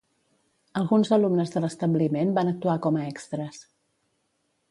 Alguns 0.79 1.11
alumnes 1.17 1.51
de 1.57 1.61
l'establiment 1.65 2.33
van 2.39 2.51
actuar 2.53 2.77
com 2.87 2.99
a 3.01 3.05
extres. 3.13 3.63